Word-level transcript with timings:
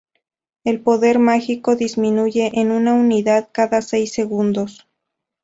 El 0.63 0.81
poder 0.81 1.19
mágico 1.19 1.75
disminuye 1.75 2.49
en 2.59 2.71
una 2.71 2.95
unidad 2.95 3.49
cada 3.51 3.83
seis 3.83 4.11
segundos. 4.11 4.87